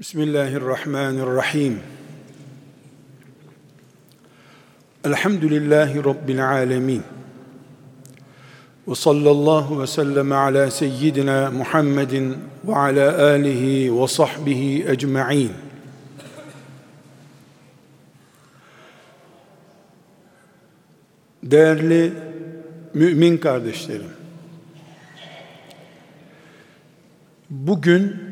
Bismillahirrahmanirrahim. 0.00 1.80
Elhamdülillahi 5.04 6.04
Rabbil 6.04 6.48
alemin. 6.48 7.02
Ve 8.88 8.94
sallallahu 8.94 9.82
ve 9.82 9.86
sellem 9.86 10.32
ala 10.32 10.70
seyyidina 10.70 11.50
Muhammedin 11.50 12.36
ve 12.64 12.76
ala 12.76 13.24
alihi 13.24 14.00
ve 14.00 14.08
sahbihi 14.08 14.88
ecma'in. 14.88 15.52
Değerli 21.42 22.12
mümin 22.94 23.38
kardeşlerim, 23.38 24.10
bugün 27.50 28.29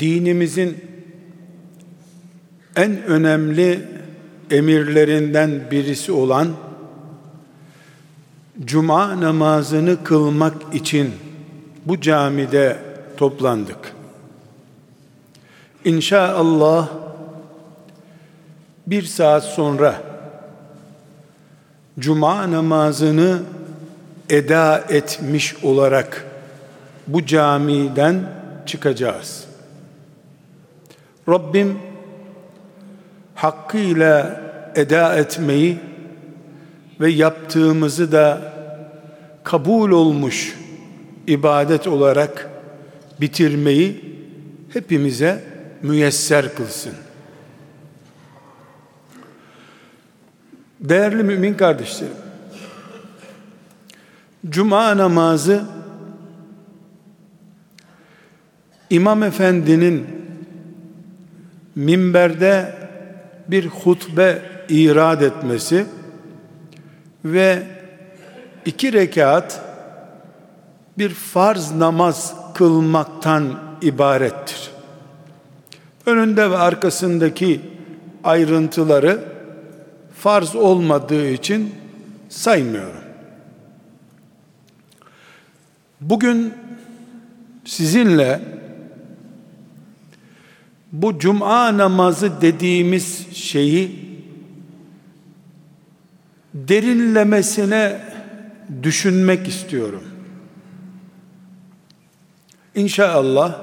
dinimizin 0.00 0.84
en 2.76 3.02
önemli 3.02 3.80
emirlerinden 4.50 5.70
birisi 5.70 6.12
olan 6.12 6.48
cuma 8.64 9.20
namazını 9.20 10.04
kılmak 10.04 10.74
için 10.74 11.10
bu 11.86 12.00
camide 12.00 12.78
toplandık. 13.16 13.94
İnşallah 15.84 16.88
bir 18.86 19.02
saat 19.02 19.44
sonra 19.44 20.02
cuma 21.98 22.50
namazını 22.50 23.42
eda 24.30 24.84
etmiş 24.88 25.64
olarak 25.64 26.26
bu 27.06 27.26
camiden 27.26 28.30
çıkacağız. 28.66 29.43
Rabbim 31.28 31.78
hakkıyla 33.34 34.40
eda 34.74 35.16
etmeyi 35.16 35.78
ve 37.00 37.10
yaptığımızı 37.10 38.12
da 38.12 38.52
kabul 39.44 39.90
olmuş 39.90 40.58
ibadet 41.26 41.86
olarak 41.86 42.50
bitirmeyi 43.20 44.14
hepimize 44.72 45.44
müyesser 45.82 46.54
kılsın. 46.54 46.92
Değerli 50.80 51.22
mümin 51.22 51.54
kardeşlerim, 51.54 52.14
Cuma 54.48 54.96
namazı 54.96 55.64
İmam 58.90 59.22
Efendi'nin 59.22 60.23
minberde 61.74 62.74
bir 63.48 63.66
hutbe 63.66 64.42
irad 64.68 65.20
etmesi 65.20 65.86
ve 67.24 67.62
iki 68.64 68.92
rekat 68.92 69.60
bir 70.98 71.10
farz 71.10 71.72
namaz 71.72 72.34
kılmaktan 72.54 73.60
ibarettir. 73.82 74.70
Önünde 76.06 76.50
ve 76.50 76.56
arkasındaki 76.56 77.60
ayrıntıları 78.24 79.20
farz 80.18 80.56
olmadığı 80.56 81.28
için 81.28 81.74
saymıyorum. 82.28 83.04
Bugün 86.00 86.54
sizinle 87.64 88.40
bu 90.94 91.18
cuma 91.18 91.78
namazı 91.78 92.40
dediğimiz 92.40 93.34
şeyi 93.36 94.08
derinlemesine 96.54 98.00
düşünmek 98.82 99.48
istiyorum. 99.48 100.02
İnşallah 102.74 103.58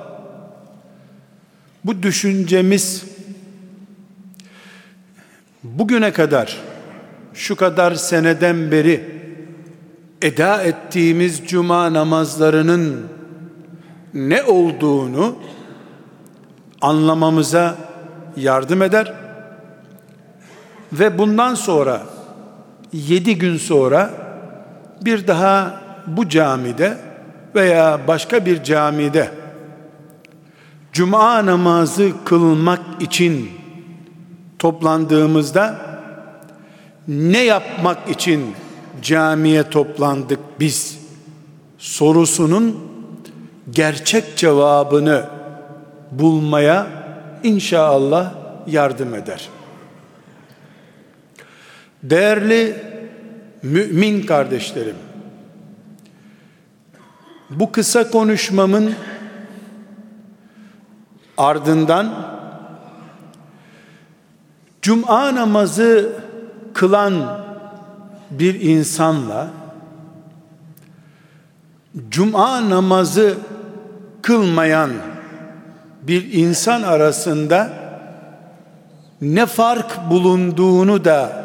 bu 1.86 2.04
düşüncemiz 2.04 3.06
bugüne 5.64 6.14
kadar 6.14 6.58
şu 7.34 7.56
kadar 7.56 7.96
seneden 7.96 8.72
beri 8.72 9.22
eda 10.22 10.64
ettiğimiz 10.64 11.42
cuma 11.48 11.94
namazlarının 11.94 13.08
ne 14.14 14.44
olduğunu 14.44 15.36
anlamamıza 16.82 17.76
yardım 18.38 18.82
eder. 18.82 19.14
Ve 20.94 21.18
bundan 21.18 21.56
sonra 21.56 22.02
yedi 22.94 23.38
gün 23.38 23.58
sonra 23.58 24.10
bir 25.02 25.28
daha 25.28 25.82
bu 26.08 26.30
camide 26.30 26.98
veya 27.56 28.00
başka 28.08 28.46
bir 28.46 28.64
camide 28.64 29.32
cuma 30.94 31.46
namazı 31.46 32.12
kılmak 32.26 32.80
için 33.00 33.50
toplandığımızda 34.60 35.92
ne 37.08 37.44
yapmak 37.44 38.10
için 38.10 38.56
camiye 39.02 39.70
toplandık 39.70 40.40
biz 40.60 41.00
sorusunun 41.78 42.80
gerçek 43.72 44.38
cevabını 44.38 45.41
bulmaya 46.12 46.88
inşallah 47.44 48.34
yardım 48.68 49.16
eder. 49.16 49.50
Değerli 52.04 52.84
mümin 53.64 54.22
kardeşlerim, 54.22 54.96
bu 57.50 57.72
kısa 57.72 58.12
konuşmamın 58.12 58.94
ardından 61.38 62.14
cuma 64.82 65.36
namazı 65.36 66.10
kılan 66.74 67.42
bir 68.32 68.62
insanla 68.62 69.50
cuma 72.10 72.70
namazı 72.70 73.38
kılmayan 74.22 74.92
bir 76.02 76.34
insan 76.34 76.82
arasında 76.84 77.70
ne 79.22 79.46
fark 79.46 80.10
bulunduğunu 80.10 81.06
da 81.06 81.44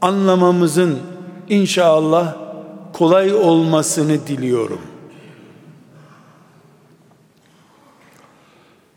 anlamamızın 0.00 0.98
inşallah 1.48 2.36
kolay 2.92 3.34
olmasını 3.34 4.26
diliyorum. 4.26 4.80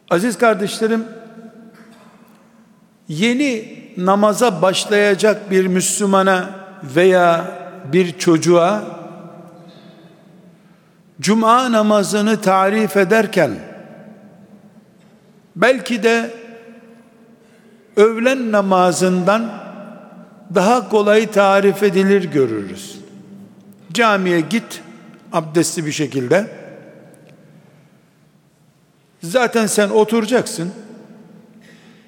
Aziz 0.10 0.38
kardeşlerim, 0.38 1.04
yeni 3.08 3.80
namaza 3.98 4.62
başlayacak 4.62 5.52
bir 5.52 5.68
Müslümana 5.68 6.50
veya 6.84 7.52
bir 7.94 8.18
çocuğa 8.18 8.84
cuma 11.22 11.72
namazını 11.72 12.42
tarif 12.42 12.98
ederken 12.98 13.69
belki 15.62 16.04
de 16.04 16.32
öğlen 17.96 18.52
namazından 18.52 19.52
daha 20.56 20.90
kolay 20.90 21.32
tarif 21.32 21.84
edilir 21.84 22.24
görürüz. 22.24 23.00
Camiye 23.94 24.40
git 24.42 24.82
abdestli 25.34 25.86
bir 25.86 25.92
şekilde. 25.92 26.48
Zaten 29.24 29.68
sen 29.68 29.90
oturacaksın. 29.90 30.72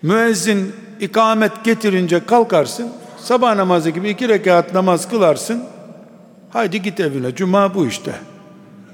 Müezzin 0.01 0.73
ikamet 0.99 1.63
getirince 1.63 2.25
kalkarsın. 2.25 2.89
Sabah 3.17 3.55
namazı 3.55 3.89
gibi 3.89 4.09
iki 4.09 4.29
rekat 4.29 4.73
namaz 4.73 5.09
kılarsın. 5.09 5.63
Haydi 6.49 6.81
git 6.81 6.99
evine. 6.99 7.35
Cuma 7.35 7.75
bu 7.75 7.87
işte. 7.87 8.11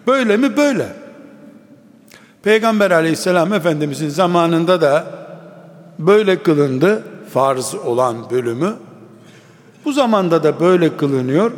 Böyle 0.07 0.37
mi? 0.37 0.57
Böyle. 0.57 1.06
Peygamber 2.47 2.91
aleyhisselam 2.91 3.53
efendimizin 3.53 4.09
zamanında 4.09 4.81
da 4.81 5.05
böyle 5.99 6.43
kılındı 6.43 7.03
farz 7.33 7.75
olan 7.75 8.29
bölümü. 8.29 8.73
Bu 9.85 9.91
zamanda 9.91 10.43
da 10.43 10.59
böyle 10.59 10.97
kılınıyor. 10.97 11.51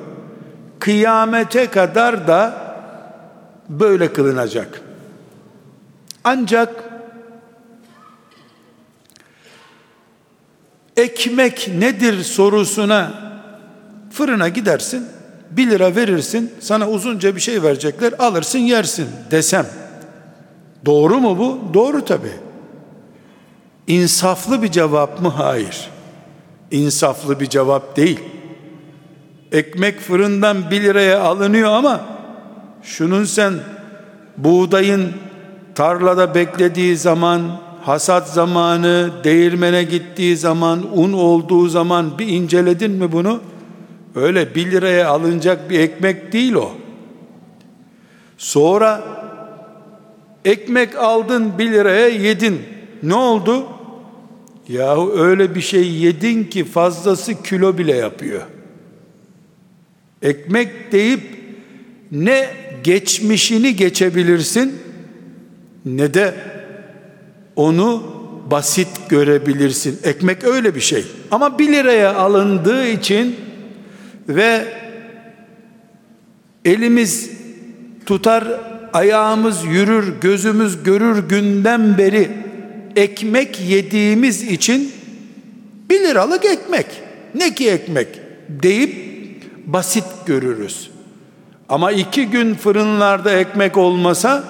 Kıyamete 0.79 1.67
kadar 1.67 2.27
da 2.27 2.53
böyle 3.69 4.13
kılınacak. 4.13 4.81
Ancak 6.23 6.83
ekmek 10.97 11.67
nedir 11.77 12.23
sorusuna 12.23 13.11
fırına 14.11 14.49
gidersin, 14.49 15.07
bir 15.51 15.69
lira 15.69 15.95
verirsin, 15.95 16.53
sana 16.59 16.89
uzunca 16.89 17.35
bir 17.35 17.41
şey 17.41 17.63
verecekler, 17.63 18.13
alırsın 18.19 18.59
yersin 18.59 19.07
desem, 19.31 19.65
Doğru 20.85 21.19
mu 21.19 21.37
bu? 21.37 21.73
Doğru 21.73 22.05
tabi. 22.05 22.31
İnsaflı 23.87 24.61
bir 24.61 24.71
cevap 24.71 25.21
mı? 25.21 25.29
Hayır. 25.29 25.89
İnsaflı 26.71 27.39
bir 27.39 27.49
cevap 27.49 27.95
değil. 27.95 28.19
Ekmek 29.51 29.99
fırından 29.99 30.71
bir 30.71 30.83
liraya 30.83 31.21
alınıyor 31.21 31.71
ama 31.71 32.01
şunun 32.83 33.23
sen 33.23 33.53
buğdayın 34.37 35.13
tarlada 35.75 36.35
beklediği 36.35 36.97
zaman, 36.97 37.41
hasat 37.81 38.29
zamanı, 38.29 39.11
değirmene 39.23 39.83
gittiği 39.83 40.37
zaman, 40.37 40.99
un 40.99 41.13
olduğu 41.13 41.67
zaman 41.67 42.19
bir 42.19 42.27
inceledin 42.27 42.91
mi 42.91 43.11
bunu? 43.11 43.39
Öyle 44.15 44.55
bir 44.55 44.71
liraya 44.71 45.09
alınacak 45.09 45.69
bir 45.69 45.79
ekmek 45.79 46.33
değil 46.33 46.53
o. 46.53 46.71
Sonra 48.37 49.18
ekmek 50.49 50.95
aldın 50.95 51.57
bir 51.57 51.71
liraya 51.71 52.07
yedin. 52.07 52.61
Ne 53.03 53.15
oldu? 53.15 53.67
Yahu 54.67 55.13
öyle 55.17 55.55
bir 55.55 55.61
şey 55.61 55.91
yedin 55.91 56.43
ki 56.43 56.65
fazlası 56.65 57.43
kilo 57.43 57.77
bile 57.77 57.95
yapıyor. 57.95 58.41
Ekmek 60.21 60.91
deyip 60.91 61.21
ne 62.11 62.49
geçmişini 62.83 63.75
geçebilirsin 63.75 64.79
ne 65.85 66.13
de 66.13 66.33
onu 67.55 68.03
basit 68.51 68.87
görebilirsin. 69.09 69.99
Ekmek 70.03 70.43
öyle 70.43 70.75
bir 70.75 70.79
şey. 70.79 71.05
Ama 71.31 71.59
bir 71.59 71.71
liraya 71.71 72.15
alındığı 72.15 72.87
için 72.87 73.35
ve 74.29 74.65
elimiz 76.65 77.31
tutar, 78.05 78.47
ayağımız 78.93 79.65
yürür, 79.65 80.13
gözümüz 80.21 80.83
görür 80.83 81.29
günden 81.29 81.97
beri 81.97 82.31
ekmek 82.95 83.59
yediğimiz 83.59 84.43
için 84.43 84.91
bir 85.89 85.99
liralık 85.99 86.45
ekmek, 86.45 86.85
ne 87.35 87.55
ki 87.55 87.69
ekmek 87.69 88.07
deyip 88.49 88.95
basit 89.65 90.05
görürüz. 90.25 90.89
Ama 91.69 91.91
iki 91.91 92.25
gün 92.25 92.55
fırınlarda 92.55 93.31
ekmek 93.31 93.77
olmasa 93.77 94.43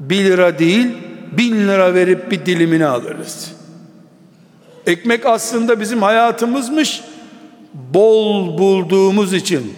bir 0.00 0.24
lira 0.24 0.58
değil 0.58 0.86
bin 1.32 1.68
lira 1.68 1.94
verip 1.94 2.30
bir 2.30 2.46
dilimini 2.46 2.86
alırız. 2.86 3.52
Ekmek 4.86 5.26
aslında 5.26 5.80
bizim 5.80 6.02
hayatımızmış. 6.02 7.00
Bol 7.94 8.58
bulduğumuz 8.58 9.34
için, 9.34 9.74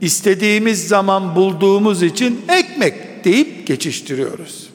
istediğimiz 0.00 0.88
zaman 0.88 1.36
bulduğumuz 1.36 2.02
için 2.02 2.40
ekmek 2.48 2.94
deyip 3.24 3.66
geçiştiriyoruz. 3.66 4.70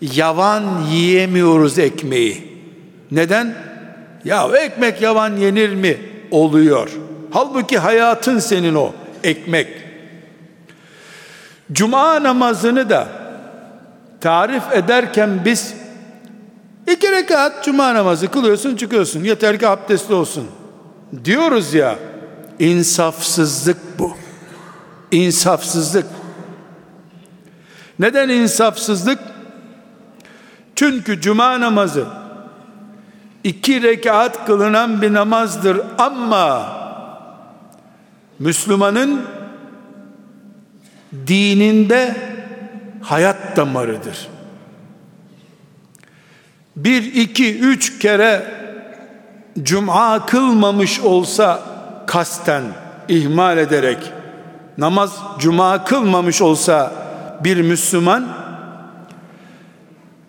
Yavan 0.00 0.82
yiyemiyoruz 0.90 1.78
ekmeği. 1.78 2.58
Neden? 3.10 3.54
Ya 4.24 4.48
ekmek 4.58 5.02
yavan 5.02 5.36
yenir 5.36 5.74
mi? 5.74 5.96
Oluyor. 6.30 6.90
Halbuki 7.30 7.78
hayatın 7.78 8.38
senin 8.38 8.74
o 8.74 8.92
ekmek. 9.24 9.68
Cuma 11.72 12.22
namazını 12.22 12.90
da 12.90 13.08
tarif 14.20 14.62
ederken 14.72 15.44
biz 15.44 15.74
iki 16.92 17.12
rekat 17.12 17.64
cuma 17.64 17.94
namazı 17.94 18.28
kılıyorsun 18.28 18.76
çıkıyorsun 18.76 19.24
yeter 19.24 19.58
ki 19.58 19.68
abdestli 19.68 20.14
olsun 20.14 20.46
diyoruz 21.24 21.74
ya 21.74 21.98
insafsızlık 22.58 23.76
bu 23.98 24.12
insafsızlık 25.10 26.06
neden 27.98 28.28
insafsızlık 28.28 29.18
çünkü 30.76 31.20
cuma 31.20 31.60
namazı 31.60 32.06
iki 33.44 33.82
rekat 33.82 34.46
kılınan 34.46 35.02
bir 35.02 35.12
namazdır 35.12 35.80
ama 35.98 36.78
Müslümanın 38.38 39.20
dininde 41.26 42.16
hayat 43.02 43.56
damarıdır. 43.56 44.28
Bir, 46.76 47.14
iki, 47.14 47.58
üç 47.58 47.98
kere 47.98 48.42
cuma 49.62 50.26
kılmamış 50.26 51.00
olsa 51.00 51.62
kasten, 52.06 52.62
ihmal 53.08 53.58
ederek, 53.58 54.12
namaz 54.78 55.12
cuma 55.38 55.84
kılmamış 55.84 56.42
olsa 56.42 56.92
bir 57.44 57.60
Müslüman, 57.60 58.28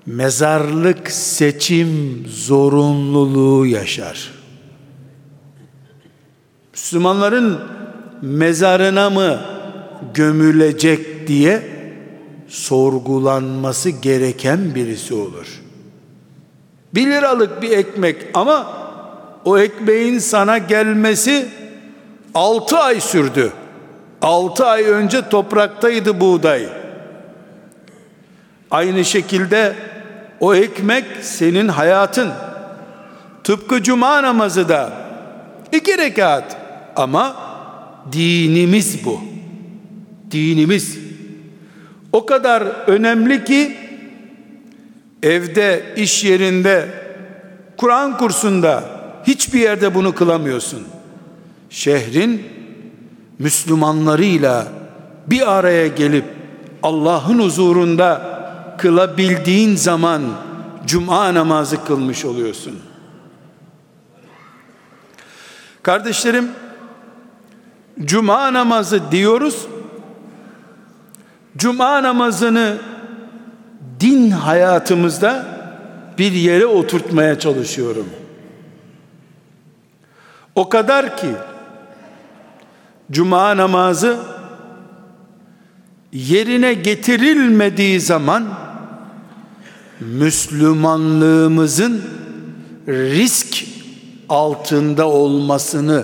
mezarlık 0.05 1.11
seçim 1.11 2.23
zorunluluğu 2.27 3.65
yaşar. 3.65 4.31
Müslümanların 6.73 7.59
mezarına 8.21 9.09
mı 9.09 9.39
gömülecek 10.13 11.27
diye 11.27 11.63
sorgulanması 12.47 13.89
gereken 13.89 14.75
birisi 14.75 15.13
olur. 15.13 15.61
Bir 16.93 17.07
liralık 17.07 17.61
bir 17.61 17.71
ekmek 17.71 18.15
ama 18.33 18.67
o 19.45 19.59
ekmeğin 19.59 20.19
sana 20.19 20.57
gelmesi 20.57 21.49
altı 22.33 22.77
ay 22.77 23.01
sürdü. 23.01 23.51
Altı 24.21 24.65
ay 24.65 24.83
önce 24.83 25.29
topraktaydı 25.29 26.19
buğday. 26.19 26.78
Aynı 28.71 29.05
şekilde 29.05 29.75
o 30.39 30.55
ekmek 30.55 31.05
senin 31.21 31.67
hayatın. 31.67 32.29
Tıpkı 33.43 33.83
cuma 33.83 34.23
namazı 34.23 34.69
da 34.69 34.93
iki 35.71 35.97
rekat 35.97 36.57
ama 36.95 37.35
dinimiz 38.11 39.05
bu. 39.05 39.19
Dinimiz 40.31 40.97
o 42.11 42.25
kadar 42.25 42.61
önemli 42.87 43.43
ki 43.43 43.77
evde, 45.23 45.83
iş 45.97 46.23
yerinde, 46.23 46.87
Kur'an 47.77 48.17
kursunda 48.17 48.83
hiçbir 49.27 49.59
yerde 49.59 49.95
bunu 49.95 50.15
kılamıyorsun. 50.15 50.87
Şehrin 51.69 52.43
Müslümanlarıyla 53.39 54.67
bir 55.27 55.57
araya 55.57 55.87
gelip 55.87 56.25
Allah'ın 56.83 57.39
huzurunda 57.39 58.38
kılabildiğin 58.81 59.75
zaman 59.75 60.21
cuma 60.85 61.33
namazı 61.33 61.85
kılmış 61.85 62.25
oluyorsun. 62.25 62.79
Kardeşlerim, 65.83 66.51
cuma 68.05 68.53
namazı 68.53 69.11
diyoruz. 69.11 69.67
Cuma 71.57 72.03
namazını 72.03 72.77
din 73.99 74.31
hayatımızda 74.31 75.45
bir 76.17 76.31
yere 76.31 76.65
oturtmaya 76.65 77.39
çalışıyorum. 77.39 78.09
O 80.55 80.69
kadar 80.69 81.17
ki 81.17 81.29
cuma 83.11 83.57
namazı 83.57 84.19
yerine 86.11 86.73
getirilmediği 86.73 87.99
zaman 87.99 88.68
Müslümanlığımızın 89.99 92.03
risk 92.87 93.65
altında 94.29 95.07
olmasını 95.07 96.03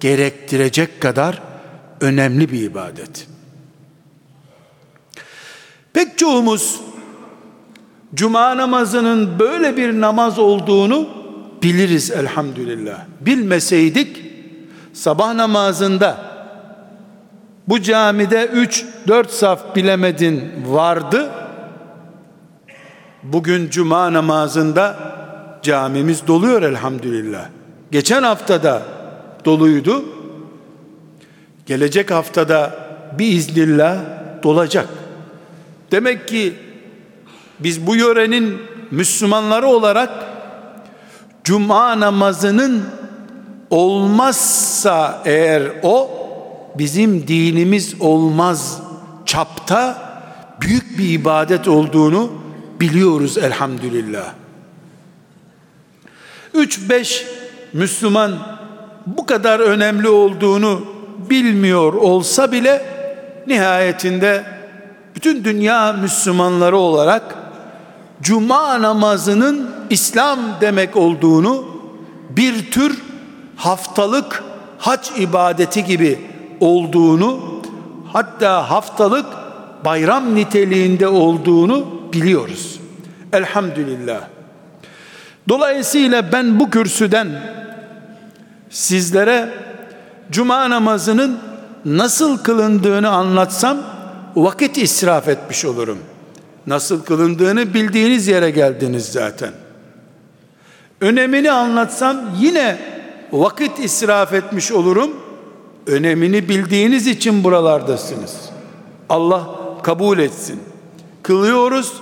gerektirecek 0.00 1.00
kadar 1.00 1.42
önemli 2.00 2.52
bir 2.52 2.62
ibadet. 2.62 3.26
Pek 5.92 6.18
çoğumuz 6.18 6.80
cuma 8.14 8.56
namazının 8.56 9.38
böyle 9.38 9.76
bir 9.76 10.00
namaz 10.00 10.38
olduğunu 10.38 11.08
biliriz 11.62 12.10
elhamdülillah. 12.10 12.98
Bilmeseydik 13.20 14.24
sabah 14.92 15.34
namazında 15.34 16.30
bu 17.68 17.82
camide 17.82 18.50
3-4 19.06 19.28
saf 19.28 19.76
bilemedin 19.76 20.42
vardı. 20.66 21.30
Bugün 23.22 23.70
cuma 23.70 24.12
namazında 24.12 24.96
camimiz 25.62 26.26
doluyor 26.26 26.62
elhamdülillah. 26.62 27.48
Geçen 27.90 28.22
haftada 28.22 28.82
doluydu. 29.44 30.04
Gelecek 31.66 32.10
haftada 32.10 32.74
bir 33.18 33.26
iznillah 33.26 33.98
dolacak. 34.42 34.88
Demek 35.90 36.28
ki 36.28 36.54
biz 37.60 37.86
bu 37.86 37.96
yörenin 37.96 38.58
Müslümanları 38.90 39.66
olarak 39.66 40.10
cuma 41.44 42.00
namazının 42.00 42.84
olmazsa 43.70 45.22
eğer 45.24 45.62
o 45.82 46.10
bizim 46.78 47.28
dinimiz 47.28 47.94
olmaz 48.00 48.82
çapta 49.26 50.10
büyük 50.60 50.98
bir 50.98 51.08
ibadet 51.08 51.68
olduğunu 51.68 52.30
biliyoruz 52.80 53.38
elhamdülillah. 53.38 54.32
3-5 56.54 57.24
Müslüman 57.72 58.38
bu 59.06 59.26
kadar 59.26 59.60
önemli 59.60 60.08
olduğunu 60.08 60.84
bilmiyor 61.30 61.92
olsa 61.92 62.52
bile 62.52 62.82
nihayetinde 63.46 64.44
bütün 65.14 65.44
dünya 65.44 65.92
Müslümanları 65.92 66.76
olarak 66.76 67.34
cuma 68.22 68.82
namazının 68.82 69.70
İslam 69.90 70.38
demek 70.60 70.96
olduğunu 70.96 71.64
bir 72.30 72.70
tür 72.70 73.02
haftalık 73.56 74.44
hac 74.78 75.08
ibadeti 75.18 75.84
gibi 75.84 76.18
olduğunu 76.60 77.40
hatta 78.12 78.70
haftalık 78.70 79.26
bayram 79.84 80.34
niteliğinde 80.34 81.08
olduğunu 81.08 81.99
biliyoruz. 82.12 82.80
Elhamdülillah. 83.32 84.20
Dolayısıyla 85.48 86.32
ben 86.32 86.60
bu 86.60 86.70
kürsüden 86.70 87.28
sizlere 88.70 89.50
cuma 90.30 90.70
namazının 90.70 91.38
nasıl 91.84 92.38
kılındığını 92.38 93.08
anlatsam 93.10 93.78
vakit 94.36 94.78
israf 94.78 95.28
etmiş 95.28 95.64
olurum. 95.64 95.98
Nasıl 96.66 97.04
kılındığını 97.04 97.74
bildiğiniz 97.74 98.28
yere 98.28 98.50
geldiniz 98.50 99.06
zaten. 99.06 99.50
Önemini 101.00 101.50
anlatsam 101.52 102.16
yine 102.38 102.78
vakit 103.32 103.78
israf 103.78 104.32
etmiş 104.32 104.72
olurum. 104.72 105.10
Önemini 105.86 106.48
bildiğiniz 106.48 107.06
için 107.06 107.44
buralardasınız. 107.44 108.36
Allah 109.08 109.48
kabul 109.82 110.18
etsin. 110.18 110.60
Kılıyoruz. 111.22 111.92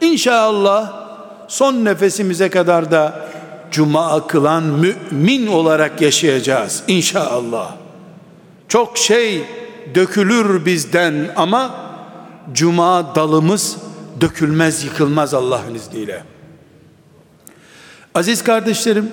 İnşallah 0.00 1.08
son 1.48 1.84
nefesimize 1.84 2.50
kadar 2.50 2.90
da 2.90 3.28
cuma 3.70 4.26
kılan 4.26 4.62
mümin 4.62 5.46
olarak 5.46 6.00
yaşayacağız 6.00 6.82
inşallah. 6.88 7.74
Çok 8.68 8.98
şey 8.98 9.44
dökülür 9.94 10.66
bizden 10.66 11.30
ama 11.36 11.74
cuma 12.52 13.14
dalımız 13.14 13.76
dökülmez 14.20 14.84
yıkılmaz 14.84 15.34
Allah'ın 15.34 15.74
izniyle. 15.74 16.24
Aziz 18.14 18.44
kardeşlerim 18.44 19.10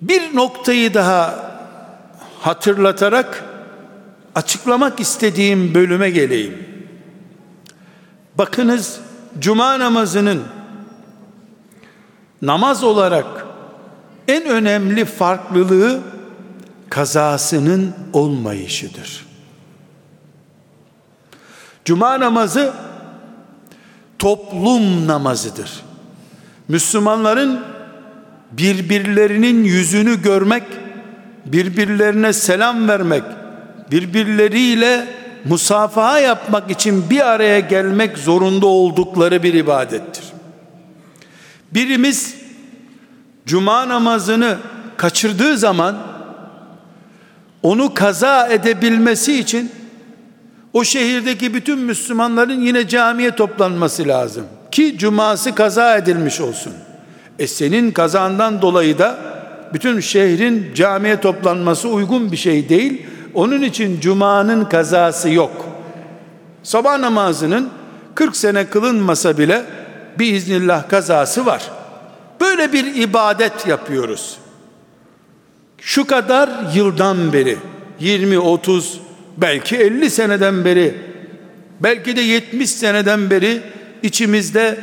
bir 0.00 0.36
noktayı 0.36 0.94
daha 0.94 1.50
hatırlatarak 2.40 3.44
açıklamak 4.34 5.00
istediğim 5.00 5.74
bölüme 5.74 6.10
geleyim. 6.10 6.58
Bakınız 8.38 9.00
cuma 9.38 9.78
namazının 9.78 10.42
namaz 12.42 12.84
olarak 12.84 13.46
en 14.28 14.44
önemli 14.44 15.04
farklılığı 15.04 16.00
kazasının 16.90 17.94
olmayışıdır. 18.12 19.26
Cuma 21.84 22.20
namazı 22.20 22.72
toplum 24.18 25.06
namazıdır. 25.06 25.82
Müslümanların 26.68 27.60
birbirlerinin 28.52 29.64
yüzünü 29.64 30.22
görmek, 30.22 30.62
birbirlerine 31.46 32.32
selam 32.32 32.88
vermek, 32.88 33.22
birbirleriyle 33.90 35.06
musafaha 35.44 36.18
yapmak 36.18 36.70
için 36.70 37.10
bir 37.10 37.28
araya 37.30 37.60
gelmek 37.60 38.18
zorunda 38.18 38.66
oldukları 38.66 39.42
bir 39.42 39.54
ibadettir. 39.54 40.24
Birimiz 41.72 42.34
cuma 43.46 43.88
namazını 43.88 44.58
kaçırdığı 44.96 45.58
zaman 45.58 45.96
onu 47.62 47.94
kaza 47.94 48.46
edebilmesi 48.46 49.38
için 49.38 49.70
o 50.72 50.84
şehirdeki 50.84 51.54
bütün 51.54 51.78
Müslümanların 51.78 52.60
yine 52.60 52.88
camiye 52.88 53.30
toplanması 53.30 54.08
lazım 54.08 54.44
ki 54.70 54.98
cuması 54.98 55.54
kaza 55.54 55.96
edilmiş 55.96 56.40
olsun. 56.40 56.72
E 57.38 57.46
senin 57.46 57.90
kazandan 57.90 58.62
dolayı 58.62 58.98
da 58.98 59.18
bütün 59.74 60.00
şehrin 60.00 60.74
camiye 60.74 61.20
toplanması 61.20 61.88
uygun 61.88 62.32
bir 62.32 62.36
şey 62.36 62.68
değil. 62.68 63.06
Onun 63.34 63.62
için 63.62 64.00
cumanın 64.00 64.64
kazası 64.64 65.30
yok. 65.30 65.66
Sabah 66.62 66.98
namazının 66.98 67.70
40 68.14 68.36
sene 68.36 68.66
kılınmasa 68.66 69.38
bile 69.38 69.64
biiznillah 70.18 70.88
kazası 70.88 71.46
var. 71.46 71.70
Böyle 72.40 72.72
bir 72.72 72.94
ibadet 72.94 73.66
yapıyoruz. 73.66 74.38
Şu 75.78 76.06
kadar 76.06 76.50
yıldan 76.74 77.32
beri 77.32 77.58
20 78.00 78.38
30 78.38 79.00
belki 79.36 79.76
50 79.76 80.10
seneden 80.10 80.64
beri 80.64 80.94
belki 81.80 82.16
de 82.16 82.20
70 82.20 82.70
seneden 82.70 83.30
beri 83.30 83.62
içimizde 84.02 84.78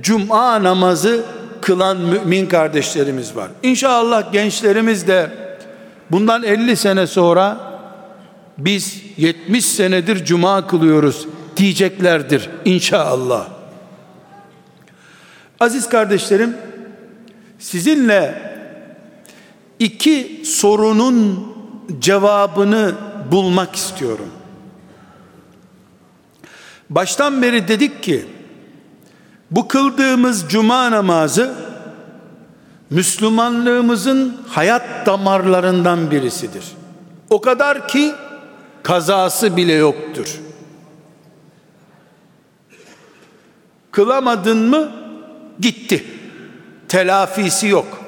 cuma 0.00 0.62
namazı 0.62 1.24
kılan 1.60 1.96
mümin 1.96 2.46
kardeşlerimiz 2.46 3.36
var. 3.36 3.48
İnşallah 3.62 4.32
gençlerimiz 4.32 5.06
de 5.06 5.30
bundan 6.10 6.42
50 6.42 6.76
sene 6.76 7.06
sonra 7.06 7.73
biz 8.58 9.02
70 9.16 9.64
senedir 9.64 10.24
cuma 10.24 10.66
kılıyoruz 10.66 11.26
diyeceklerdir 11.56 12.50
inşallah. 12.64 13.48
Aziz 15.60 15.88
kardeşlerim 15.88 16.56
sizinle 17.58 18.54
iki 19.78 20.42
sorunun 20.44 21.46
cevabını 21.98 22.94
bulmak 23.30 23.76
istiyorum. 23.76 24.28
Baştan 26.90 27.42
beri 27.42 27.68
dedik 27.68 28.02
ki 28.02 28.26
bu 29.50 29.68
kıldığımız 29.68 30.44
cuma 30.48 30.90
namazı 30.90 31.54
Müslümanlığımızın 32.90 34.36
hayat 34.48 35.06
damarlarından 35.06 36.10
birisidir. 36.10 36.64
O 37.30 37.40
kadar 37.40 37.88
ki 37.88 38.12
kazası 38.84 39.56
bile 39.56 39.72
yoktur. 39.72 40.40
Kılamadın 43.90 44.58
mı 44.58 44.92
gitti. 45.60 46.04
Telafisi 46.88 47.66
yok. 47.66 48.00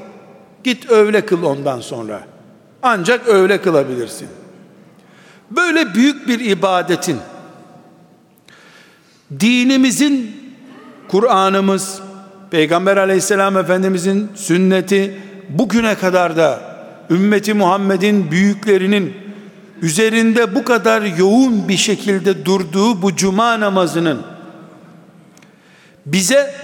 Git 0.65 0.91
öğle 0.91 1.27
kıl 1.27 1.43
ondan 1.43 1.81
sonra. 1.81 2.27
Ancak 2.83 3.29
öğle 3.29 3.63
kılabilirsin. 3.63 4.29
Böyle 5.51 5.95
büyük 5.95 6.29
bir 6.29 6.41
ibadetin 6.41 7.19
dinimizin 9.41 10.37
Kur'an'ımız 11.09 12.01
Peygamber 12.51 12.97
aleyhisselam 12.97 13.57
efendimizin 13.57 14.31
sünneti 14.35 15.19
bugüne 15.49 15.95
kadar 15.95 16.37
da 16.37 16.61
ümmeti 17.11 17.55
Muhammed'in 17.55 18.31
büyüklerinin 18.31 19.26
üzerinde 19.83 20.55
bu 20.55 20.65
kadar 20.65 21.03
yoğun 21.03 21.69
bir 21.69 21.77
şekilde 21.77 22.45
durduğu 22.45 23.03
bu 23.03 23.17
cuma 23.17 23.61
namazının 23.61 24.23
bize 26.07 26.55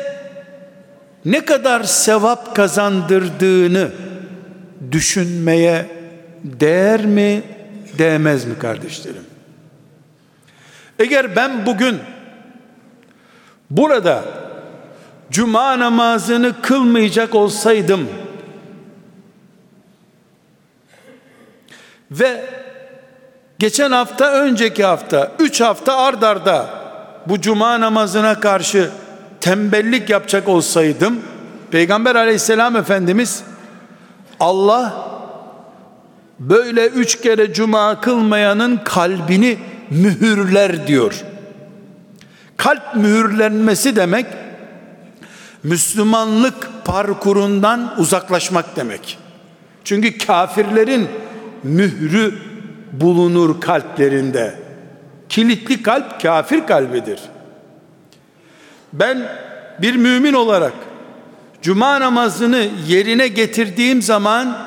ne 1.25 1.45
kadar 1.45 1.85
sevap 1.85 2.57
kazandırdığını 2.57 3.91
düşünmeye 4.93 5.87
değer 6.45 7.07
mi 7.07 7.43
değmez 7.99 8.45
mi 8.45 8.59
kardeşlerim? 8.59 9.25
Eğer 10.99 11.37
ben 11.37 11.67
bugün 11.67 11.99
burada 13.71 14.25
cuma 15.31 15.79
namazını 15.79 16.63
kılmayacak 16.63 17.35
olsaydım 17.35 18.09
ve 22.11 22.62
geçen 23.63 23.91
hafta 23.91 24.33
önceki 24.33 24.85
hafta 24.85 25.33
üç 25.39 25.61
hafta 25.61 25.97
ard 25.97 26.23
arda 26.23 26.67
bu 27.27 27.41
cuma 27.41 27.81
namazına 27.81 28.41
karşı 28.41 28.91
tembellik 29.41 30.11
yapacak 30.11 30.49
olsaydım 30.49 31.21
Peygamber 31.71 32.15
aleyhisselam 32.15 32.77
efendimiz 32.77 33.43
Allah 34.41 35.09
böyle 36.41 36.87
üç 36.87 37.21
kere 37.21 37.53
cuma 37.53 38.01
kılmayanın 38.01 38.81
kalbini 38.85 39.59
mühürler 39.91 40.87
diyor. 40.87 41.25
Kalp 42.57 42.95
mühürlenmesi 42.95 43.97
demek 43.97 44.27
Müslümanlık 45.63 46.69
parkurundan 46.85 47.95
uzaklaşmak 47.99 48.77
demek. 48.77 49.19
Çünkü 49.85 50.19
kafirlerin 50.19 51.09
mührü 51.63 52.52
bulunur 52.93 53.61
kalplerinde. 53.61 54.55
Kilitli 55.29 55.83
kalp 55.83 56.23
kafir 56.23 56.67
kalbidir. 56.67 57.21
Ben 58.93 59.29
bir 59.83 59.97
mümin 59.97 60.33
olarak 60.33 60.73
cuma 61.63 62.01
namazını 62.01 62.69
yerine 62.87 63.29
getirdiğim 63.29 64.03
zaman 64.03 64.59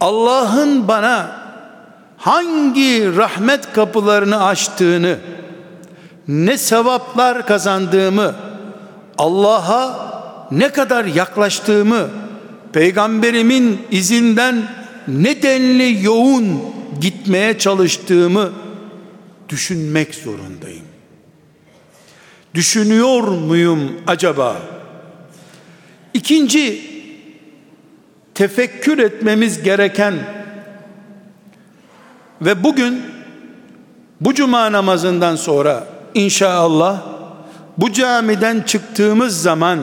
Allah'ın 0.00 0.88
bana 0.88 1.42
hangi 2.16 3.16
rahmet 3.16 3.72
kapılarını 3.72 4.44
açtığını 4.44 5.18
ne 6.28 6.58
sevaplar 6.58 7.46
kazandığımı 7.46 8.34
Allah'a 9.18 10.12
ne 10.50 10.68
kadar 10.68 11.04
yaklaştığımı 11.04 12.08
peygamberimin 12.72 13.86
izinden 13.90 14.62
ne 15.08 15.42
denli 15.42 16.04
yoğun 16.04 16.62
gitmeye 17.00 17.58
çalıştığımı 17.58 18.52
düşünmek 19.48 20.14
zorundayım. 20.14 20.84
Düşünüyor 22.54 23.22
muyum 23.22 23.92
acaba? 24.06 24.62
İkinci 26.14 26.92
tefekkür 28.34 28.98
etmemiz 28.98 29.62
gereken 29.62 30.14
ve 32.40 32.64
bugün 32.64 33.02
bu 34.20 34.34
cuma 34.34 34.72
namazından 34.72 35.36
sonra 35.36 35.86
inşallah 36.14 37.02
bu 37.78 37.92
camiden 37.92 38.60
çıktığımız 38.60 39.42
zaman 39.42 39.78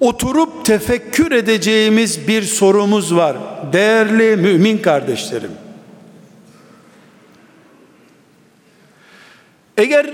oturup 0.00 0.64
tefekkür 0.64 1.32
edeceğimiz 1.32 2.28
bir 2.28 2.42
sorumuz 2.42 3.16
var. 3.16 3.36
Değerli 3.72 4.36
mümin 4.36 4.78
kardeşlerim. 4.78 5.50
Eğer 9.76 10.10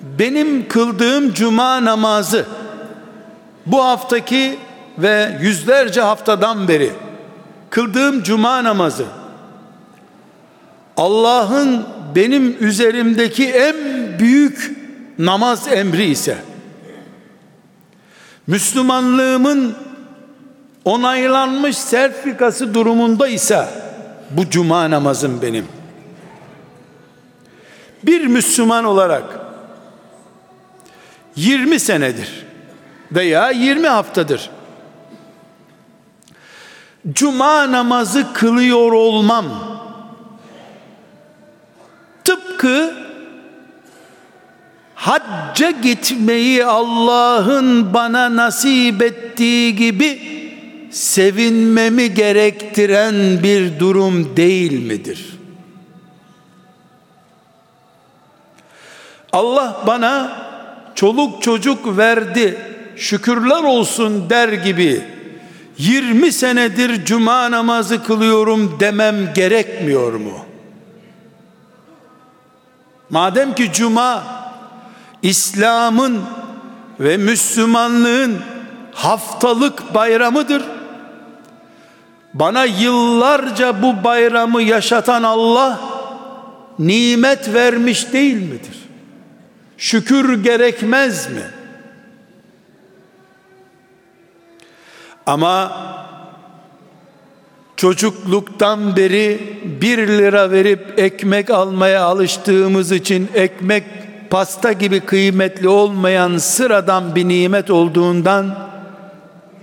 benim 0.00 0.68
kıldığım 0.68 1.34
cuma 1.34 1.84
namazı 1.84 2.46
bu 3.66 3.84
haftaki 3.84 4.58
ve 4.98 5.38
yüzlerce 5.40 6.00
haftadan 6.00 6.68
beri 6.68 6.92
kıldığım 7.70 8.22
cuma 8.22 8.64
namazı 8.64 9.04
Allah'ın 10.96 11.86
benim 12.14 12.56
üzerimdeki 12.60 13.50
en 13.50 13.76
büyük 14.18 14.76
namaz 15.18 15.68
emri 15.72 16.04
ise 16.04 16.38
Müslümanlığımın 18.48 19.76
onaylanmış 20.84 21.78
sertifikası 21.78 22.74
durumunda 22.74 23.28
ise 23.28 23.68
bu 24.30 24.50
cuma 24.50 24.90
namazım 24.90 25.42
benim. 25.42 25.66
Bir 28.02 28.26
Müslüman 28.26 28.84
olarak 28.84 29.24
20 31.36 31.80
senedir 31.80 32.46
veya 33.12 33.50
20 33.50 33.88
haftadır 33.88 34.50
cuma 37.12 37.72
namazı 37.72 38.32
kılıyor 38.32 38.92
olmam 38.92 39.46
tıpkı 42.24 42.94
hacca 45.08 45.70
gitmeyi 45.70 46.64
Allah'ın 46.64 47.94
bana 47.94 48.36
nasip 48.36 49.02
ettiği 49.02 49.76
gibi 49.76 50.20
sevinmemi 50.90 52.14
gerektiren 52.14 53.42
bir 53.42 53.78
durum 53.78 54.36
değil 54.36 54.86
midir? 54.86 55.38
Allah 59.32 59.82
bana 59.86 60.32
çoluk 60.94 61.42
çocuk 61.42 61.98
verdi 61.98 62.58
şükürler 62.96 63.62
olsun 63.62 64.30
der 64.30 64.48
gibi 64.48 65.02
20 65.78 66.32
senedir 66.32 67.04
cuma 67.04 67.50
namazı 67.50 68.04
kılıyorum 68.04 68.80
demem 68.80 69.34
gerekmiyor 69.34 70.12
mu? 70.12 70.38
Madem 73.10 73.54
ki 73.54 73.70
cuma 73.72 74.37
İslam'ın 75.22 76.22
ve 77.00 77.16
Müslümanlığın 77.16 78.38
haftalık 78.92 79.94
bayramıdır. 79.94 80.62
Bana 82.34 82.64
yıllarca 82.64 83.82
bu 83.82 84.04
bayramı 84.04 84.62
yaşatan 84.62 85.22
Allah 85.22 85.80
nimet 86.78 87.54
vermiş 87.54 88.12
değil 88.12 88.36
midir? 88.36 88.78
Şükür 89.78 90.42
gerekmez 90.44 91.30
mi? 91.30 91.42
Ama 95.26 95.72
çocukluktan 97.76 98.96
beri 98.96 99.58
bir 99.80 99.98
lira 100.08 100.50
verip 100.50 100.98
ekmek 100.98 101.50
almaya 101.50 102.02
alıştığımız 102.02 102.92
için 102.92 103.28
ekmek 103.34 103.84
pasta 104.30 104.72
gibi 104.72 105.00
kıymetli 105.00 105.68
olmayan 105.68 106.38
sıradan 106.38 107.14
bir 107.14 107.28
nimet 107.28 107.70
olduğundan 107.70 108.68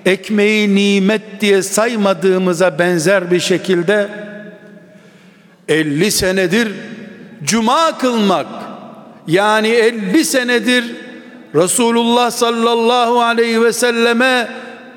ekmeği 0.05 0.75
nimet 0.75 1.41
diye 1.41 1.61
saymadığımıza 1.61 2.79
benzer 2.79 3.31
bir 3.31 3.39
şekilde 3.39 4.09
50 5.67 6.11
senedir 6.11 6.71
cuma 7.43 7.97
kılmak 7.97 8.47
yani 9.27 9.67
50 9.67 10.25
senedir 10.25 10.95
Resulullah 11.55 12.31
sallallahu 12.31 13.21
aleyhi 13.21 13.61
ve 13.61 13.73
selleme 13.73 14.47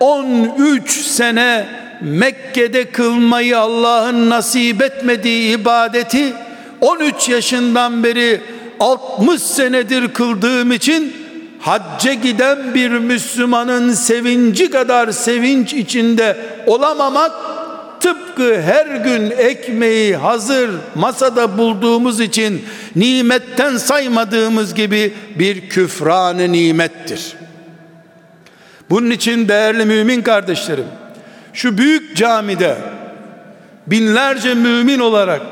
13 0.00 0.90
sene 0.90 1.66
Mekke'de 2.00 2.84
kılmayı 2.84 3.58
Allah'ın 3.58 4.30
nasip 4.30 4.82
etmediği 4.82 5.58
ibadeti 5.58 6.32
13 6.80 7.28
yaşından 7.28 8.04
beri 8.04 8.40
60 8.80 9.42
senedir 9.42 10.08
kıldığım 10.08 10.72
için 10.72 11.16
hacca 11.60 12.12
giden 12.12 12.74
bir 12.74 12.90
Müslümanın 12.90 13.92
sevinci 13.92 14.70
kadar 14.70 15.10
sevinç 15.12 15.74
içinde 15.74 16.36
olamamak 16.66 17.32
tıpkı 18.00 18.62
her 18.62 18.86
gün 18.86 19.30
ekmeği 19.30 20.16
hazır 20.16 20.70
masada 20.94 21.58
bulduğumuz 21.58 22.20
için 22.20 22.64
nimetten 22.96 23.76
saymadığımız 23.76 24.74
gibi 24.74 25.14
bir 25.38 25.68
küfranı 25.68 26.52
nimettir. 26.52 27.36
Bunun 28.90 29.10
için 29.10 29.48
değerli 29.48 29.84
mümin 29.84 30.22
kardeşlerim 30.22 30.86
şu 31.52 31.78
büyük 31.78 32.16
camide 32.16 32.76
binlerce 33.86 34.54
mümin 34.54 34.98
olarak 34.98 35.42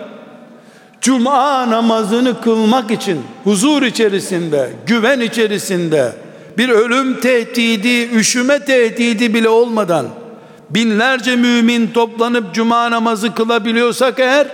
cuma 1.06 1.70
namazını 1.70 2.40
kılmak 2.40 2.90
için 2.90 3.22
huzur 3.44 3.82
içerisinde, 3.82 4.70
güven 4.86 5.20
içerisinde 5.20 6.12
bir 6.58 6.68
ölüm 6.68 7.20
tehdidi, 7.20 8.16
üşüme 8.16 8.64
tehdidi 8.64 9.34
bile 9.34 9.48
olmadan 9.48 10.06
binlerce 10.70 11.36
mümin 11.36 11.86
toplanıp 11.86 12.54
cuma 12.54 12.90
namazı 12.90 13.34
kılabiliyorsak 13.34 14.18
eğer 14.18 14.46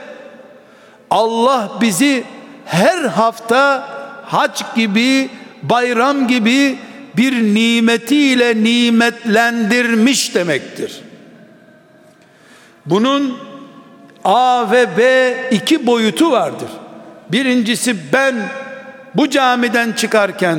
Allah 1.11 1.73
bizi 1.81 2.25
her 2.65 3.05
hafta 3.05 3.89
hac 4.25 4.63
gibi, 4.77 5.31
bayram 5.63 6.29
gibi 6.29 6.79
bir 7.17 7.43
nimetiyle 7.55 8.65
nimetlendirmiş 8.65 10.35
demektir. 10.35 11.01
Bunun 12.87 13.52
A 14.25 14.71
ve 14.71 14.97
B 14.97 15.35
iki 15.51 15.87
boyutu 15.87 16.31
vardır. 16.31 16.69
Birincisi 17.33 17.97
ben 18.13 18.35
bu 19.15 19.31
camiden 19.31 19.93
çıkarken 19.93 20.59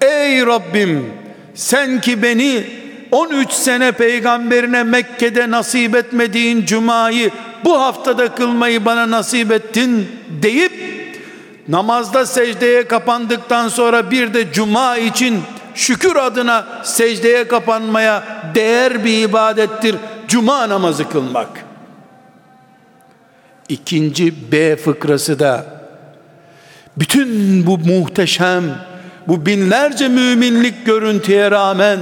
ey 0.00 0.46
Rabbim 0.46 1.12
sen 1.54 2.00
ki 2.00 2.22
beni 2.22 2.64
13 3.10 3.52
sene 3.52 3.92
peygamberine 3.92 4.82
Mekke'de 4.82 5.50
nasip 5.50 5.96
etmediğin 5.96 6.66
cumayı 6.66 7.30
bu 7.64 7.80
haftada 7.80 8.34
kılmayı 8.34 8.84
bana 8.84 9.10
nasip 9.10 9.52
ettin 9.52 10.08
deyip 10.42 10.72
namazda 11.68 12.26
secdeye 12.26 12.88
kapandıktan 12.88 13.68
sonra 13.68 14.10
bir 14.10 14.34
de 14.34 14.52
cuma 14.52 14.96
için 14.96 15.40
şükür 15.74 16.16
adına 16.16 16.66
secdeye 16.82 17.48
kapanmaya 17.48 18.22
değer 18.54 19.04
bir 19.04 19.22
ibadettir 19.22 19.96
cuma 20.28 20.68
namazı 20.68 21.08
kılmak. 21.08 21.71
İkinci 23.72 24.52
B 24.52 24.76
fıkrası 24.76 25.38
da 25.38 25.64
bütün 26.96 27.66
bu 27.66 27.78
muhteşem 27.78 28.64
bu 29.28 29.46
binlerce 29.46 30.08
müminlik 30.08 30.86
görüntüye 30.86 31.50
rağmen 31.50 31.98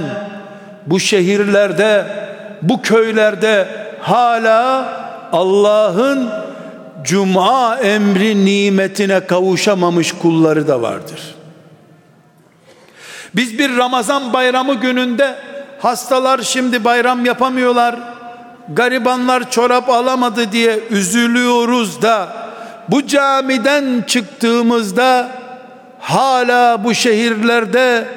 bu 0.85 0.99
şehirlerde 0.99 2.05
bu 2.61 2.81
köylerde 2.81 3.67
hala 3.99 4.93
Allah'ın 5.31 6.29
cuma 7.03 7.77
emri 7.77 8.45
nimetine 8.45 9.27
kavuşamamış 9.27 10.11
kulları 10.11 10.67
da 10.67 10.81
vardır. 10.81 11.35
Biz 13.35 13.59
bir 13.59 13.77
Ramazan 13.77 14.33
bayramı 14.33 14.73
gününde 14.73 15.35
hastalar 15.79 16.39
şimdi 16.41 16.83
bayram 16.83 17.25
yapamıyorlar. 17.25 18.20
Garibanlar 18.69 19.51
çorap 19.51 19.89
alamadı 19.89 20.51
diye 20.51 20.79
üzülüyoruz 20.89 22.01
da 22.01 22.33
bu 22.89 23.07
camiden 23.07 24.03
çıktığımızda 24.07 25.31
hala 25.99 26.83
bu 26.83 26.93
şehirlerde 26.93 28.07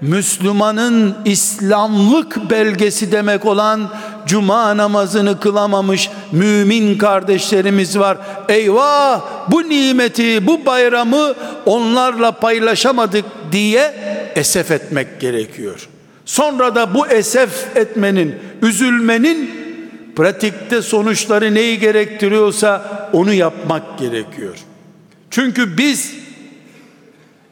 Müslümanın 0.00 1.14
İslamlık 1.24 2.50
belgesi 2.50 3.12
demek 3.12 3.44
olan 3.44 3.88
cuma 4.26 4.76
namazını 4.76 5.40
kılamamış 5.40 6.10
mümin 6.32 6.98
kardeşlerimiz 6.98 7.98
var. 7.98 8.18
Eyvah 8.48 9.20
bu 9.48 9.62
nimeti 9.62 10.46
bu 10.46 10.66
bayramı 10.66 11.34
onlarla 11.66 12.32
paylaşamadık 12.32 13.24
diye 13.52 13.94
esef 14.34 14.70
etmek 14.70 15.20
gerekiyor. 15.20 15.88
Sonra 16.24 16.74
da 16.74 16.94
bu 16.94 17.06
esef 17.06 17.76
etmenin, 17.76 18.34
üzülmenin 18.62 19.63
pratikte 20.16 20.82
sonuçları 20.82 21.54
neyi 21.54 21.78
gerektiriyorsa 21.78 23.10
onu 23.12 23.32
yapmak 23.32 23.98
gerekiyor. 23.98 24.56
Çünkü 25.30 25.78
biz 25.78 26.14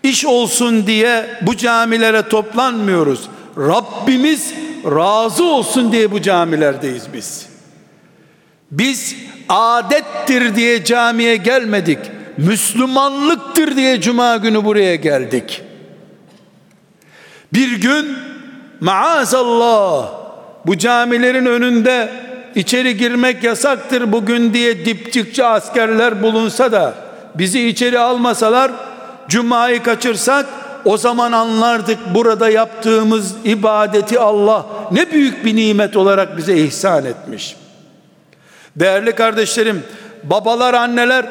iş 0.03 0.25
olsun 0.25 0.87
diye 0.87 1.27
bu 1.43 1.57
camilere 1.57 2.29
toplanmıyoruz. 2.29 3.29
Rabbimiz 3.59 4.55
razı 4.85 5.45
olsun 5.45 5.93
diye 5.93 6.11
bu 6.11 6.23
camilerdeyiz 6.23 7.03
biz. 7.13 7.47
Biz 8.71 9.17
adettir 9.49 10.57
diye 10.57 10.85
camiye 10.85 11.37
gelmedik. 11.37 11.99
Müslümanlıktır 12.37 13.77
diye 13.77 14.01
cuma 14.01 14.37
günü 14.37 14.65
buraya 14.65 14.97
geldik. 14.97 15.63
Bir 17.55 17.81
gün 17.81 18.17
maazallah 18.81 20.13
bu 20.67 20.79
camilerin 20.79 21.47
önünde 21.47 22.13
içeri 22.55 22.97
girmek 22.97 23.45
yasaktır 23.45 24.13
bugün 24.13 24.55
diye 24.55 24.85
dipçikçi 24.85 25.45
askerler 25.45 26.23
bulunsa 26.23 26.73
da 26.73 26.95
bizi 27.35 27.69
içeri 27.69 27.99
almasalar 27.99 28.73
cumayı 29.29 29.83
kaçırsak 29.83 30.47
o 30.85 30.97
zaman 30.97 31.33
anlardık 31.33 31.99
burada 32.15 32.51
yaptığımız 32.51 33.35
ibadeti 33.45 34.19
Allah 34.19 34.67
ne 34.91 35.13
büyük 35.13 35.45
bir 35.45 35.57
nimet 35.57 35.97
olarak 35.97 36.37
bize 36.37 36.57
ihsan 36.57 37.05
etmiş. 37.05 37.57
Değerli 38.77 39.13
kardeşlerim, 39.13 39.83
babalar, 40.23 40.75
anneler 40.75 41.27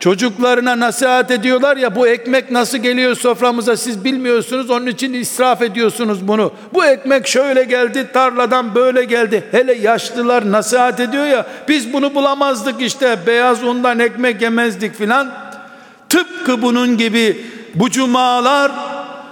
çocuklarına 0.00 0.80
nasihat 0.80 1.30
ediyorlar 1.30 1.76
ya 1.76 1.96
bu 1.96 2.08
ekmek 2.08 2.50
nasıl 2.50 2.78
geliyor 2.78 3.14
soframıza 3.14 3.76
siz 3.76 4.04
bilmiyorsunuz 4.04 4.70
onun 4.70 4.86
için 4.86 5.12
israf 5.12 5.62
ediyorsunuz 5.62 6.28
bunu. 6.28 6.52
Bu 6.74 6.84
ekmek 6.84 7.26
şöyle 7.26 7.64
geldi 7.64 8.08
tarladan 8.12 8.74
böyle 8.74 9.04
geldi. 9.04 9.44
Hele 9.50 9.74
yaşlılar 9.74 10.52
nasihat 10.52 11.00
ediyor 11.00 11.26
ya 11.26 11.46
biz 11.68 11.92
bunu 11.92 12.14
bulamazdık 12.14 12.82
işte 12.82 13.18
beyaz 13.26 13.64
undan 13.64 13.98
ekmek 13.98 14.42
yemezdik 14.42 14.94
filan. 14.94 15.32
Tıpkı 16.08 16.62
bunun 16.62 16.96
gibi 16.96 17.44
bu 17.74 17.90
cumalar 17.90 18.72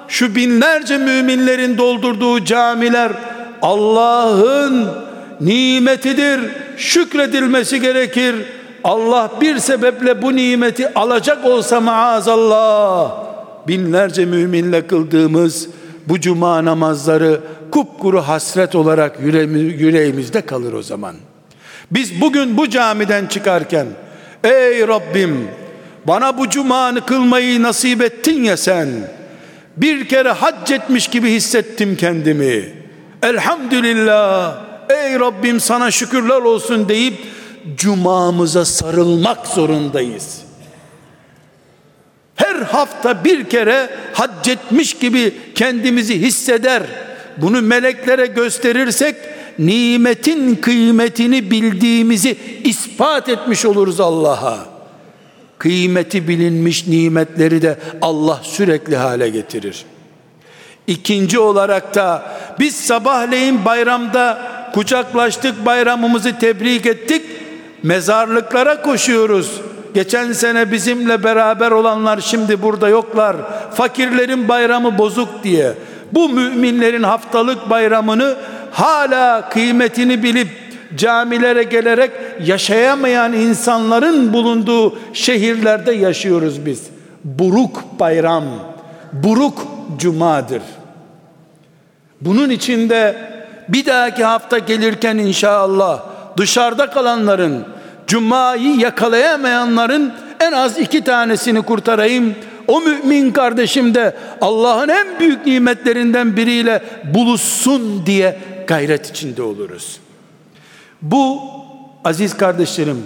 şu 0.09 0.35
binlerce 0.35 0.98
müminlerin 0.98 1.79
doldurduğu 1.79 2.44
camiler 2.44 3.12
Allah'ın 3.62 4.88
nimetidir. 5.40 6.40
Şükredilmesi 6.76 7.81
gerekir. 7.81 8.35
Allah 8.87 9.31
bir 9.40 9.59
sebeple 9.59 10.22
bu 10.22 10.37
nimeti 10.37 10.94
alacak 10.94 11.44
olsa 11.44 11.81
maazallah 11.81 13.12
binlerce 13.68 14.25
müminle 14.25 14.87
kıldığımız 14.87 15.68
bu 16.09 16.20
cuma 16.20 16.64
namazları 16.64 17.40
kupkuru 17.70 18.20
hasret 18.20 18.75
olarak 18.75 19.20
yüreğimizde 19.20 20.40
kalır 20.40 20.72
o 20.72 20.83
zaman. 20.83 21.16
Biz 21.90 22.20
bugün 22.20 22.57
bu 22.57 22.70
camiden 22.70 23.27
çıkarken 23.27 23.87
ey 24.44 24.88
Rabbim 24.88 25.49
bana 26.05 26.38
bu 26.38 26.49
cumanı 26.49 27.07
kılmayı 27.07 27.62
nasip 27.62 28.03
ettin 28.03 28.44
ya 28.44 28.57
sen. 28.57 28.88
Bir 29.77 30.09
kere 30.09 30.31
hac 30.31 30.70
etmiş 30.70 31.09
gibi 31.09 31.31
hissettim 31.31 31.96
kendimi. 31.96 32.72
Elhamdülillah. 33.22 34.57
Ey 34.88 35.20
Rabbim 35.20 35.61
sana 35.61 35.90
şükürler 35.90 36.42
olsun 36.42 36.88
deyip 36.88 37.36
cumamıza 37.76 38.64
sarılmak 38.64 39.46
zorundayız. 39.46 40.38
Her 42.35 42.55
hafta 42.55 43.24
bir 43.24 43.44
kere 43.44 43.90
hac 44.12 44.48
etmiş 44.48 44.94
gibi 44.94 45.35
kendimizi 45.55 46.20
hisseder. 46.20 46.83
Bunu 47.37 47.62
meleklere 47.62 48.26
gösterirsek 48.26 49.16
nimetin 49.59 50.55
kıymetini 50.55 51.50
bildiğimizi 51.50 52.37
ispat 52.64 53.29
etmiş 53.29 53.64
oluruz 53.64 54.00
Allah'a 54.00 54.76
kıymeti 55.59 56.29
bilinmiş 56.29 56.87
nimetleri 56.87 57.62
de 57.62 57.79
Allah 58.02 58.40
sürekli 58.42 58.96
hale 58.96 59.29
getirir. 59.29 59.85
İkinci 60.87 61.38
olarak 61.38 61.94
da 61.94 62.22
biz 62.61 62.76
sabahleyin 62.76 63.64
bayramda 63.64 64.38
kucaklaştık 64.74 65.66
bayramımızı 65.66 66.38
tebrik 66.38 66.87
ettik 66.87 67.22
mezarlıklara 67.87 68.83
koşuyoruz. 68.83 69.61
Geçen 69.94 70.33
sene 70.33 70.72
bizimle 70.72 71.25
beraber 71.25 71.70
olanlar 71.70 72.20
şimdi 72.20 72.62
burada 72.62 72.88
yoklar. 72.88 73.37
Fakirlerin 73.75 74.49
bayramı 74.49 74.99
bozuk 74.99 75.29
diye. 75.44 75.72
Bu 76.12 76.29
müminlerin 76.29 77.03
haftalık 77.03 77.70
bayramını 77.70 78.37
hala 78.72 79.49
kıymetini 79.49 80.22
bilip 80.22 80.49
camilere 80.96 81.62
gelerek 81.62 82.11
yaşayamayan 82.44 83.33
insanların 83.33 84.33
bulunduğu 84.33 84.99
şehirlerde 85.12 85.92
yaşıyoruz 85.92 86.66
biz. 86.66 86.83
Buruk 87.25 87.83
bayram, 88.01 88.44
buruk 89.12 89.66
cumadır. 89.99 90.62
Bunun 92.20 92.51
içinde 92.51 93.16
bir 93.68 93.87
dahaki 93.87 94.25
hafta 94.25 94.59
gelirken 94.59 95.18
inşallah 95.18 96.01
dışarıda 96.37 96.90
kalanların, 96.90 97.64
cumayı 98.06 98.76
yakalayamayanların 98.76 100.12
en 100.40 100.52
az 100.52 100.78
iki 100.78 101.04
tanesini 101.04 101.62
kurtarayım. 101.62 102.34
O 102.68 102.80
mümin 102.80 103.32
kardeşim 103.32 103.94
de 103.94 104.16
Allah'ın 104.40 104.88
en 104.88 105.20
büyük 105.20 105.46
nimetlerinden 105.46 106.36
biriyle 106.36 106.82
buluşsun 107.14 108.06
diye 108.06 108.38
gayret 108.66 109.10
içinde 109.10 109.42
oluruz. 109.42 110.00
Bu 111.02 111.40
aziz 112.04 112.36
kardeşlerim 112.36 113.04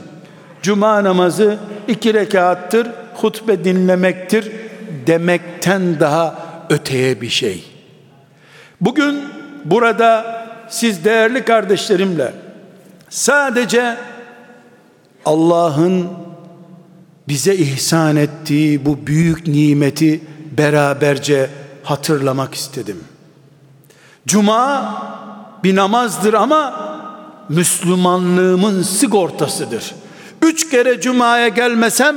cuma 0.62 1.04
namazı 1.04 1.58
iki 1.88 2.14
rekattır 2.14 2.88
hutbe 3.14 3.64
dinlemektir 3.64 4.52
demekten 5.06 6.00
daha 6.00 6.38
öteye 6.70 7.20
bir 7.20 7.28
şey. 7.28 7.64
Bugün 8.80 9.20
burada 9.64 10.40
siz 10.68 11.04
değerli 11.04 11.44
kardeşlerimle 11.44 12.32
sadece 13.10 13.96
Allah'ın 15.24 16.09
bize 17.28 17.54
ihsan 17.54 18.16
ettiği 18.16 18.87
bu 18.87 19.06
büyük 19.06 19.46
nimeti 19.46 20.20
beraberce 20.59 21.50
hatırlamak 21.83 22.54
istedim. 22.54 23.04
Cuma 24.26 24.94
bir 25.64 25.76
namazdır 25.76 26.35
ama 26.35 26.90
Müslümanlığımın 27.48 28.83
sigortasıdır. 28.83 29.94
Üç 30.42 30.70
kere 30.70 31.00
cumaya 31.00 31.48
gelmesem 31.48 32.16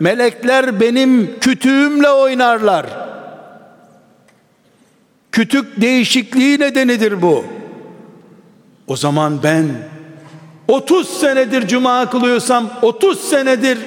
melekler 0.00 0.80
benim 0.80 1.40
kütüğümle 1.40 2.10
oynarlar. 2.10 2.86
Kütük 5.32 5.80
değişikliği 5.80 6.60
nedenidir 6.60 7.22
bu. 7.22 7.44
O 8.86 8.96
zaman 8.96 9.42
ben 9.42 9.66
30 10.68 11.08
senedir 11.08 11.68
cuma 11.68 12.10
kılıyorsam 12.10 12.70
30 12.82 13.20
senedir 13.20 13.78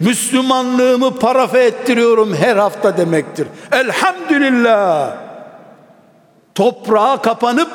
Müslümanlığımı 0.00 1.18
parafe 1.18 1.60
ettiriyorum 1.60 2.34
her 2.34 2.56
hafta 2.56 2.96
demektir. 2.96 3.46
Elhamdülillah. 3.72 5.16
Toprağa 6.54 7.22
kapanıp 7.22 7.68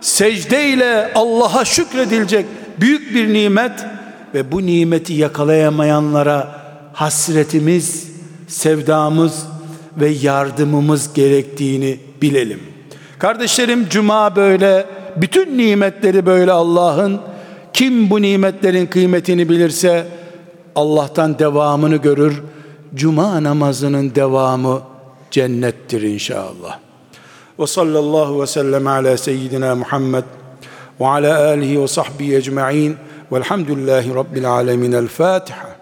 secde 0.00 1.12
Allah'a 1.14 1.64
şükredilecek 1.64 2.46
büyük 2.80 3.14
bir 3.14 3.34
nimet 3.34 3.84
ve 4.34 4.52
bu 4.52 4.66
nimeti 4.66 5.12
yakalayamayanlara 5.12 6.48
hasretimiz, 6.92 8.10
sevdamız 8.48 9.46
ve 9.96 10.08
yardımımız 10.08 11.14
gerektiğini 11.14 11.98
bilelim. 12.22 12.60
Kardeşlerim 13.18 13.88
cuma 13.88 14.36
böyle, 14.36 14.86
bütün 15.16 15.58
nimetleri 15.58 16.26
böyle 16.26 16.52
Allah'ın 16.52 17.20
kim 17.76 18.10
bu 18.10 18.22
nimetlerin 18.22 18.86
kıymetini 18.86 19.48
bilirse 19.48 20.06
Allah'tan 20.74 21.38
devamını 21.38 21.96
görür. 21.96 22.42
Cuma 22.94 23.42
namazının 23.42 24.14
devamı 24.14 24.82
cennettir 25.30 26.02
inşallah. 26.02 26.78
Ve 27.58 27.66
sallallahu 27.66 28.42
ve 28.42 28.46
sellem 28.46 28.86
ala 28.86 29.16
seyyidina 29.16 29.74
Muhammed 29.74 30.24
ve 31.00 31.06
ala 31.06 31.46
alihi 31.48 31.82
ve 31.82 31.88
sahbihi 31.88 32.36
ecma'in 32.36 32.96
velhamdülillahi 33.32 34.14
rabbil 34.14 34.50
alemin 34.50 34.92
el 34.92 35.08
Fatiha. 35.08 35.75